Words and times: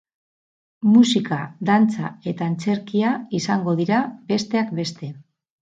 Musika, 0.93 1.37
dantza 1.69 2.09
eta 2.33 2.49
antzerkia 2.53 3.13
izango 3.41 3.79
dira, 3.83 4.03
besteak 4.33 4.77
beste. 4.83 5.13